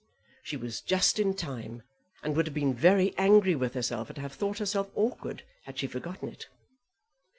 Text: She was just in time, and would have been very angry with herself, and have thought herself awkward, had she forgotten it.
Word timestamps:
She 0.41 0.57
was 0.57 0.81
just 0.81 1.19
in 1.19 1.35
time, 1.35 1.83
and 2.23 2.35
would 2.35 2.47
have 2.47 2.55
been 2.55 2.73
very 2.73 3.15
angry 3.19 3.53
with 3.53 3.75
herself, 3.75 4.09
and 4.09 4.17
have 4.17 4.33
thought 4.33 4.57
herself 4.57 4.89
awkward, 4.95 5.43
had 5.65 5.77
she 5.77 5.85
forgotten 5.85 6.27
it. 6.29 6.47